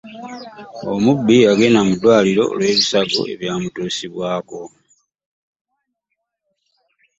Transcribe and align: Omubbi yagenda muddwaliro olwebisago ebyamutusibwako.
Omubbi 0.93 1.35
yagenda 1.45 1.79
muddwaliro 1.87 2.43
olwebisago 2.53 3.21
ebyamutusibwako. 3.33 4.61